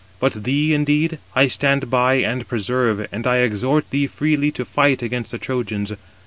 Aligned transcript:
But 0.19 0.45
thee, 0.45 0.73
indeed, 0.73 1.19
I 1.35 1.45
stand 1.45 1.91
by 1.91 2.15
and 2.15 2.47
preserve, 2.47 3.07
and 3.11 3.27
I 3.27 3.35
exhort 3.37 3.87
thee 3.91 4.07
freely 4.07 4.49
to 4.53 4.65
fight 4.65 5.03
against 5.03 5.29
the 5.29 5.37
Trojans. 5.37 5.93